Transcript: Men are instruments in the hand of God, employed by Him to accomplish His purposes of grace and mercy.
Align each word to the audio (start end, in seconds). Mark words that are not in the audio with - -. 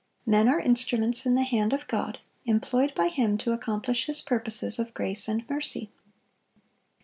Men 0.25 0.47
are 0.49 0.59
instruments 0.59 1.27
in 1.27 1.35
the 1.35 1.43
hand 1.43 1.73
of 1.73 1.87
God, 1.87 2.17
employed 2.45 2.95
by 2.95 3.05
Him 3.07 3.37
to 3.37 3.51
accomplish 3.51 4.07
His 4.07 4.19
purposes 4.23 4.79
of 4.79 4.95
grace 4.95 5.27
and 5.27 5.47
mercy. 5.47 5.91